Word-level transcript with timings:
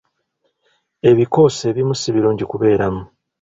Ebikoosi 1.09 1.61
ebimu 1.71 1.93
si 2.01 2.09
birungi 2.15 2.45
kubeeramu. 2.51 3.03